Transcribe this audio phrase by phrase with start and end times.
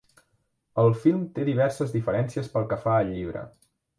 [0.83, 3.47] El film té diverses diferències pel que fa al llibre.